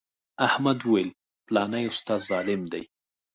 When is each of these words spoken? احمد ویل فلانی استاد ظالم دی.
احمد 0.47 0.79
ویل 0.89 1.09
فلانی 1.45 1.83
استاد 1.91 2.21
ظالم 2.29 2.61
دی. 2.71 2.83